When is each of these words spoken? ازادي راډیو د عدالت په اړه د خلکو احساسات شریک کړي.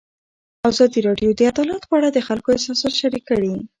ازادي 0.71 0.99
راډیو 1.07 1.29
د 1.35 1.39
عدالت 1.51 1.83
په 1.89 1.93
اړه 1.99 2.09
د 2.11 2.19
خلکو 2.27 2.47
احساسات 2.53 2.93
شریک 3.01 3.23
کړي. 3.29 3.53